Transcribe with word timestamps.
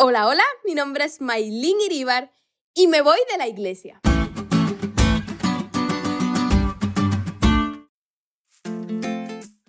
Hola, 0.00 0.28
hola, 0.28 0.44
mi 0.64 0.76
nombre 0.76 1.04
es 1.04 1.20
Maylin 1.20 1.80
Iribar 1.80 2.30
y 2.72 2.86
me 2.86 3.02
voy 3.02 3.18
de 3.32 3.36
la 3.36 3.48
iglesia. 3.48 4.00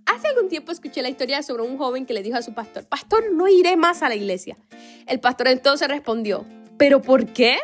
Hace 0.05 0.27
algún 0.27 0.47
tiempo 0.47 0.71
escuché 0.71 1.01
la 1.01 1.09
historia 1.09 1.41
sobre 1.41 1.63
un 1.63 1.79
joven 1.79 2.05
que 2.05 2.13
le 2.13 2.21
dijo 2.21 2.37
a 2.37 2.43
su 2.43 2.53
pastor, 2.53 2.87
Pastor, 2.87 3.33
no 3.33 3.47
iré 3.47 3.75
más 3.75 4.03
a 4.03 4.09
la 4.09 4.13
iglesia. 4.13 4.59
El 5.07 5.19
pastor 5.19 5.47
entonces 5.47 5.87
respondió, 5.87 6.45
¿pero 6.77 7.01
por 7.01 7.33
qué? 7.33 7.57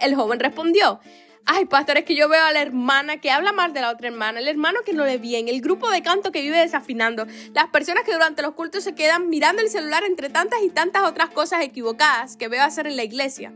El 0.00 0.16
joven 0.16 0.40
respondió, 0.40 0.98
Ay, 1.44 1.66
pastor, 1.66 1.98
es 1.98 2.04
que 2.04 2.14
yo 2.14 2.28
veo 2.28 2.44
a 2.44 2.52
la 2.52 2.62
hermana 2.62 3.20
que 3.20 3.30
habla 3.30 3.52
mal 3.52 3.72
de 3.72 3.80
la 3.80 3.90
otra 3.90 4.08
hermana, 4.08 4.38
el 4.38 4.48
hermano 4.48 4.80
que 4.86 4.92
no 4.92 5.04
le 5.04 5.18
bien, 5.18 5.48
el 5.48 5.60
grupo 5.60 5.90
de 5.90 6.02
canto 6.02 6.30
que 6.30 6.40
vive 6.40 6.58
desafinando, 6.58 7.26
las 7.52 7.66
personas 7.68 8.04
que 8.04 8.12
durante 8.12 8.42
los 8.42 8.54
cultos 8.54 8.84
se 8.84 8.94
quedan 8.94 9.28
mirando 9.28 9.60
el 9.60 9.68
celular 9.68 10.04
entre 10.04 10.30
tantas 10.30 10.62
y 10.62 10.70
tantas 10.70 11.02
otras 11.02 11.30
cosas 11.30 11.62
equivocadas 11.62 12.36
que 12.36 12.48
veo 12.48 12.62
hacer 12.62 12.86
en 12.86 12.96
la 12.96 13.02
iglesia. 13.02 13.52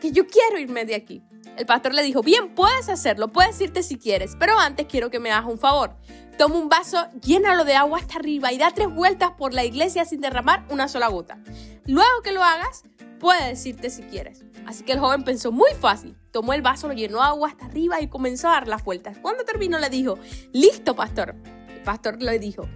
Que 0.00 0.12
yo 0.12 0.26
quiero 0.26 0.58
irme 0.58 0.86
de 0.86 0.94
aquí. 0.94 1.22
El 1.56 1.66
pastor 1.66 1.92
le 1.92 2.02
dijo, 2.02 2.22
bien, 2.22 2.54
puedes 2.54 2.88
hacerlo, 2.88 3.28
puedes 3.28 3.60
irte 3.60 3.82
si 3.82 3.98
quieres, 3.98 4.34
pero 4.38 4.58
antes 4.58 4.86
quiero 4.86 5.10
que 5.10 5.20
me 5.20 5.30
hagas 5.30 5.50
un 5.50 5.58
favor. 5.58 5.94
Toma 6.38 6.56
un 6.56 6.70
vaso, 6.70 7.06
llénalo 7.20 7.66
de 7.66 7.74
agua 7.74 7.98
hasta 7.98 8.14
arriba 8.14 8.50
y 8.50 8.56
da 8.56 8.70
tres 8.70 8.88
vueltas 8.88 9.32
por 9.32 9.52
la 9.52 9.62
iglesia 9.62 10.06
sin 10.06 10.22
derramar 10.22 10.64
una 10.70 10.88
sola 10.88 11.08
gota. 11.08 11.38
Luego 11.84 12.22
que 12.24 12.32
lo 12.32 12.42
hagas, 12.42 12.84
puedes 13.20 13.64
irte 13.64 13.90
si 13.90 14.02
quieres. 14.02 14.42
Así 14.66 14.82
que 14.82 14.92
el 14.92 14.98
joven 14.98 15.22
pensó 15.22 15.52
muy 15.52 15.70
fácil. 15.78 16.16
Tomó 16.32 16.54
el 16.54 16.62
vaso, 16.62 16.88
lo 16.88 16.94
llenó 16.94 17.22
agua 17.22 17.50
hasta 17.50 17.66
arriba 17.66 18.00
y 18.00 18.08
comenzó 18.08 18.48
a 18.48 18.52
dar 18.52 18.66
las 18.66 18.82
vueltas. 18.82 19.18
Cuando 19.22 19.44
terminó 19.44 19.78
le 19.78 19.90
dijo, 19.90 20.18
listo, 20.52 20.96
pastor. 20.96 21.36
El 21.68 21.82
pastor 21.82 22.20
le 22.20 22.38
dijo, 22.40 22.66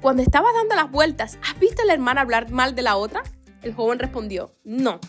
cuando 0.00 0.22
estabas 0.22 0.54
dando 0.54 0.74
las 0.74 0.90
vueltas, 0.90 1.38
¿has 1.46 1.58
visto 1.60 1.82
a 1.82 1.84
la 1.84 1.92
hermana 1.92 2.22
hablar 2.22 2.50
mal 2.50 2.74
de 2.74 2.82
la 2.82 2.96
otra? 2.96 3.22
El 3.62 3.74
joven 3.74 3.98
respondió, 3.98 4.54
no. 4.64 5.00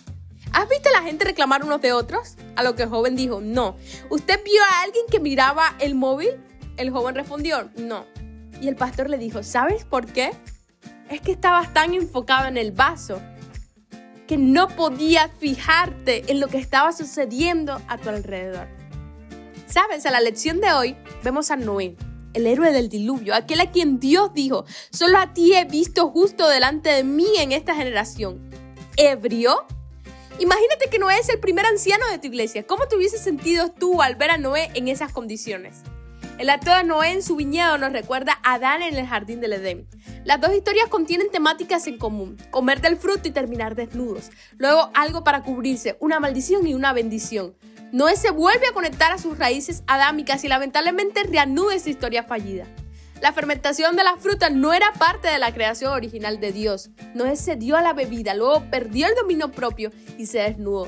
¿Has 0.51 0.67
visto 0.67 0.89
a 0.89 0.99
la 0.99 1.03
gente 1.03 1.25
reclamar 1.25 1.63
unos 1.63 1.79
de 1.81 1.93
otros? 1.93 2.35
A 2.55 2.63
lo 2.63 2.75
que 2.75 2.83
el 2.83 2.89
joven 2.89 3.15
dijo, 3.15 3.39
no. 3.39 3.77
¿Usted 4.09 4.43
vio 4.43 4.61
a 4.63 4.81
alguien 4.81 5.05
que 5.09 5.19
miraba 5.19 5.75
el 5.79 5.95
móvil? 5.95 6.29
El 6.75 6.89
joven 6.89 7.15
respondió, 7.15 7.69
no. 7.77 8.05
Y 8.59 8.67
el 8.67 8.75
pastor 8.75 9.09
le 9.09 9.17
dijo, 9.17 9.43
¿sabes 9.43 9.85
por 9.85 10.07
qué? 10.07 10.31
Es 11.09 11.21
que 11.21 11.31
estabas 11.31 11.73
tan 11.73 11.93
enfocado 11.93 12.47
en 12.47 12.57
el 12.57 12.71
vaso 12.71 13.21
que 14.29 14.37
no 14.37 14.67
podías 14.67 15.31
fijarte 15.39 16.23
en 16.27 16.39
lo 16.39 16.49
que 16.49 16.59
estaba 16.59 16.91
sucediendo 16.91 17.81
a 17.87 17.97
tu 17.97 18.09
alrededor. 18.09 18.67
Sabes, 19.65 20.05
a 20.05 20.11
la 20.11 20.21
lección 20.21 20.61
de 20.61 20.71
hoy 20.71 20.95
vemos 21.23 21.49
a 21.49 21.55
Noé, 21.55 21.95
el 22.35 22.45
héroe 22.45 22.71
del 22.71 22.89
diluvio, 22.89 23.33
aquel 23.33 23.59
a 23.59 23.71
quien 23.71 23.99
Dios 23.99 24.31
dijo, 24.35 24.65
solo 24.91 25.17
a 25.17 25.33
ti 25.33 25.55
he 25.55 25.65
visto 25.65 26.11
justo 26.11 26.47
delante 26.47 26.91
de 26.91 27.03
mí 27.03 27.25
en 27.39 27.53
esta 27.53 27.73
generación. 27.73 28.51
¿Ebrio? 28.97 29.65
Imagínate 30.37 30.91
que 30.91 30.99
Noé 30.99 31.17
es 31.17 31.29
el 31.29 31.39
primer 31.39 31.65
anciano 31.65 32.07
de 32.11 32.19
tu 32.19 32.27
iglesia. 32.27 32.67
¿Cómo 32.67 32.87
te 32.87 32.97
hubieses 32.97 33.21
sentido 33.21 33.71
tú 33.71 34.03
al 34.03 34.13
ver 34.13 34.29
a 34.29 34.37
Noé 34.37 34.69
en 34.75 34.89
esas 34.89 35.11
condiciones? 35.11 35.77
El 36.39 36.49
acto 36.49 36.73
de 36.73 36.85
Noé 36.85 37.11
en 37.11 37.21
su 37.21 37.35
viñedo 37.35 37.77
nos 37.77 37.91
recuerda 37.91 38.39
a 38.43 38.53
Adán 38.53 38.81
en 38.81 38.95
el 38.95 39.05
jardín 39.05 39.41
del 39.41 39.51
Edén. 39.51 39.89
Las 40.23 40.39
dos 40.39 40.53
historias 40.53 40.87
contienen 40.87 41.29
temáticas 41.29 41.85
en 41.85 41.97
común, 41.97 42.37
comer 42.49 42.79
del 42.79 42.95
fruto 42.95 43.27
y 43.27 43.31
terminar 43.31 43.75
desnudos. 43.75 44.29
Luego 44.57 44.89
algo 44.93 45.25
para 45.25 45.43
cubrirse, 45.43 45.97
una 45.99 46.21
maldición 46.21 46.65
y 46.65 46.73
una 46.73 46.93
bendición. 46.93 47.55
Noé 47.91 48.15
se 48.15 48.31
vuelve 48.31 48.67
a 48.67 48.73
conectar 48.73 49.11
a 49.11 49.17
sus 49.17 49.37
raíces 49.37 49.83
adámicas 49.85 50.45
y 50.45 50.47
lamentablemente 50.47 51.23
reanuda 51.23 51.75
esa 51.75 51.89
historia 51.89 52.23
fallida. 52.23 52.65
La 53.21 53.33
fermentación 53.33 53.97
de 53.97 54.05
la 54.05 54.15
fruta 54.15 54.49
no 54.49 54.71
era 54.71 54.93
parte 54.93 55.27
de 55.27 55.39
la 55.39 55.53
creación 55.53 55.91
original 55.91 56.39
de 56.39 56.53
Dios. 56.53 56.89
Noé 57.15 57.35
se 57.35 57.57
dio 57.57 57.75
a 57.75 57.81
la 57.81 57.91
bebida, 57.91 58.33
luego 58.33 58.63
perdió 58.71 59.07
el 59.07 59.15
dominio 59.15 59.51
propio 59.51 59.91
y 60.17 60.27
se 60.27 60.39
desnudó. 60.39 60.87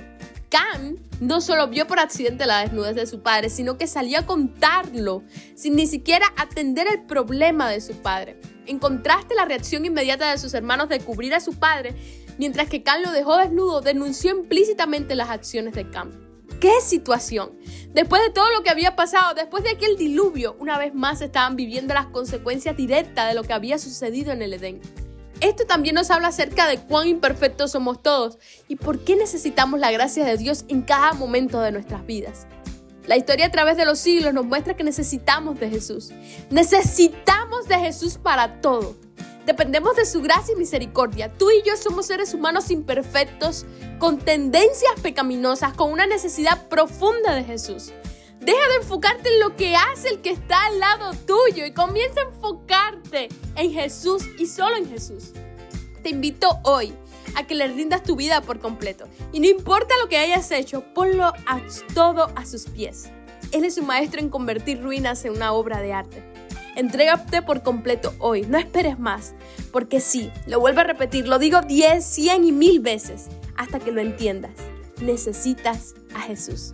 Cam 0.52 0.98
no 1.22 1.40
solo 1.40 1.70
vio 1.70 1.88
por 1.88 2.00
accidente 2.00 2.46
la 2.46 2.60
desnudez 2.60 2.94
de 2.94 3.08
su 3.08 3.22
padre, 3.22 3.50
sino 3.50 3.78
que 3.78 3.88
salió 3.88 4.20
a 4.20 4.26
contarlo 4.26 5.24
sin 5.56 5.78
ni 5.78 5.88
siquiera 5.88 6.28
atender 6.36 6.88
el 6.88 7.04
problema 7.04 7.70
de 7.70 7.80
su 7.80 7.94
padre. 7.94 8.40
En 8.68 8.78
contraste, 8.78 9.34
la 9.34 9.46
reacción 9.46 9.86
inmediata 9.86 10.30
de 10.30 10.38
sus 10.38 10.54
hermanos 10.54 10.90
de 10.90 11.00
cubrir 11.00 11.34
a 11.34 11.40
su 11.40 11.54
padre, 11.54 11.96
mientras 12.38 12.68
que 12.68 12.84
Cam 12.84 13.02
lo 13.02 13.12
dejó 13.12 13.38
desnudo, 13.38 13.80
denunció 13.80 14.32
implícitamente 14.32 15.16
las 15.16 15.30
acciones 15.30 15.74
de 15.74 15.90
Cam. 15.90 16.12
¡Qué 16.60 16.82
situación! 16.82 17.58
Después 17.94 18.22
de 18.22 18.30
todo 18.30 18.52
lo 18.52 18.62
que 18.62 18.70
había 18.70 18.98
pasado, 18.98 19.34
después 19.34 19.64
de 19.64 19.72
aquel 19.72 19.96
diluvio, 19.96 20.58
una 20.60 20.78
vez 20.78 20.94
más 20.94 21.22
estaban 21.22 21.56
viviendo 21.56 21.94
las 21.94 22.08
consecuencias 22.08 22.76
directas 22.76 23.30
de 23.30 23.36
lo 23.36 23.44
que 23.44 23.54
había 23.54 23.80
sucedido 23.80 24.34
en 24.34 24.42
el 24.42 24.54
Edén. 24.54 24.82
Esto 25.42 25.66
también 25.66 25.96
nos 25.96 26.12
habla 26.12 26.28
acerca 26.28 26.68
de 26.68 26.78
cuán 26.78 27.08
imperfectos 27.08 27.72
somos 27.72 28.02
todos 28.02 28.38
y 28.68 28.76
por 28.76 29.00
qué 29.00 29.16
necesitamos 29.16 29.80
la 29.80 29.92
gracia 29.92 30.24
de 30.24 30.38
Dios 30.38 30.66
en 30.68 30.84
cada 30.84 31.14
momento 31.14 31.60
de 31.62 31.72
nuestras 31.72 32.06
vidas. 32.06 32.46
La 33.08 33.18
historia 33.18 33.48
a 33.48 33.52
través 33.52 33.76
de 33.76 33.86
los 33.86 33.98
siglos 33.98 34.36
nos 34.36 34.46
muestra 34.46 34.76
que 34.76 34.84
necesitamos 34.84 35.60
de 35.60 35.70
Jesús. 35.72 36.12
Necesitamos 36.52 37.68
de 37.68 37.80
Jesús 37.80 38.20
para 38.20 38.62
todo. 38.62 38.96
Dependemos 39.48 39.96
de 39.96 40.06
su 40.06 40.22
gracia 40.22 40.54
y 40.54 40.60
misericordia. 40.60 41.34
Tú 41.34 41.50
y 41.50 41.68
yo 41.68 41.76
somos 41.76 42.06
seres 42.06 42.36
humanos 42.36 42.70
imperfectos, 42.70 43.66
con 43.98 44.20
tendencias 44.20 44.94
pecaminosas, 45.02 45.74
con 45.74 45.92
una 45.92 46.06
necesidad 46.06 46.68
profunda 46.68 47.34
de 47.34 47.44
Jesús. 47.44 47.92
Deja 48.42 48.68
de 48.70 48.76
enfocarte 48.78 49.30
en 49.30 49.40
lo 49.40 49.56
que 49.56 49.76
hace 49.76 50.10
el 50.10 50.22
que 50.22 50.32
está 50.32 50.66
al 50.66 50.80
lado 50.80 51.12
tuyo 51.28 51.64
y 51.64 51.74
comienza 51.74 52.22
a 52.22 52.34
enfocarte 52.34 53.30
en 53.56 53.72
Jesús 53.72 54.24
y 54.40 54.48
solo 54.48 54.78
en 54.78 54.90
Jesús. 54.90 55.34
Te 56.02 56.10
invito 56.10 56.60
hoy 56.64 56.92
a 57.36 57.46
que 57.46 57.54
le 57.54 57.68
rindas 57.68 58.02
tu 58.02 58.16
vida 58.16 58.42
por 58.42 58.60
completo. 58.60 59.06
Y 59.32 59.42
no 59.42 59.48
importa 59.48 59.94
lo 60.02 60.10
que 60.10 60.18
hayas 60.18 60.50
hecho, 60.50 60.84
ponlo 60.96 61.26
a 61.26 61.62
todo 61.94 62.32
a 62.36 62.44
sus 62.46 62.66
pies. 62.66 63.12
Él 63.52 63.64
es 63.64 63.78
un 63.78 63.86
maestro 63.86 64.20
en 64.20 64.30
convertir 64.30 64.82
ruinas 64.82 65.24
en 65.24 65.34
una 65.34 65.54
obra 65.54 65.80
de 65.80 65.94
arte. 65.94 66.24
Entrégate 66.76 67.44
por 67.44 67.62
completo 67.62 68.16
hoy, 68.18 68.42
no 68.42 68.58
esperes 68.58 68.98
más, 68.98 69.36
porque 69.72 70.00
sí, 70.00 70.32
lo 70.48 70.60
vuelvo 70.60 70.80
a 70.80 70.86
repetir, 70.86 71.28
lo 71.28 71.38
digo 71.38 71.62
10, 71.62 72.04
100 72.04 72.46
y 72.46 72.52
mil 72.52 72.80
veces 72.80 73.28
hasta 73.56 73.78
que 73.78 73.92
lo 73.92 74.02
entiendas. 74.02 74.54
Necesitas 75.00 75.94
a 76.16 76.22
Jesús. 76.22 76.74